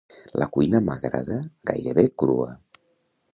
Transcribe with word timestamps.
La 0.43 0.45
cuina 0.55 0.79
m'agrada 0.87 1.37
gairebé 1.71 2.07
crua. 2.23 2.49